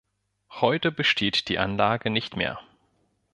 Heute 0.49 0.91
besteht 0.91 1.47
die 1.47 1.59
Anlage 1.59 2.09
nicht 2.09 2.35
mehr. 2.35 2.59